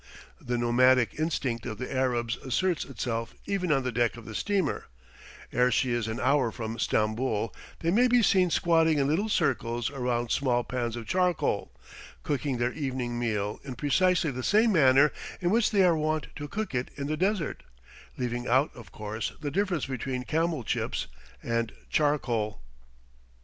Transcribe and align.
The 0.43 0.57
nomadic 0.57 1.13
instinct 1.19 1.67
of 1.67 1.77
the 1.77 1.93
Arabs 1.93 2.35
asserts 2.37 2.85
itself 2.85 3.35
even 3.45 3.71
on 3.71 3.83
the 3.83 3.91
deck 3.91 4.17
of 4.17 4.25
the 4.25 4.33
steamer; 4.33 4.85
ere 5.53 5.69
she 5.69 5.91
is 5.91 6.07
an 6.07 6.19
hour 6.19 6.49
from 6.51 6.79
Stamboul 6.79 7.53
they 7.81 7.91
may 7.91 8.07
be 8.07 8.23
seen 8.23 8.49
squatting 8.49 8.97
in 8.97 9.05
little 9.07 9.29
circles 9.29 9.91
around 9.91 10.31
small 10.31 10.63
pans 10.63 10.95
of 10.95 11.05
charcoal, 11.05 11.71
cooking 12.23 12.57
their 12.57 12.73
evening 12.73 13.19
meal 13.19 13.59
in 13.63 13.75
precisely 13.75 14.31
the 14.31 14.41
same 14.41 14.71
manner 14.71 15.11
in 15.39 15.51
which 15.51 15.69
they 15.69 15.83
are 15.83 15.95
wont 15.95 16.29
to 16.35 16.47
cook 16.47 16.73
it 16.73 16.89
in 16.95 17.05
the 17.05 17.15
desert, 17.15 17.61
leaving 18.17 18.47
out, 18.47 18.71
of 18.75 18.91
course, 18.91 19.33
the 19.39 19.51
difference 19.51 19.85
between 19.85 20.23
camel 20.23 20.63
chips 20.63 21.05
and 21.43 21.73
charcoal. 21.91 22.59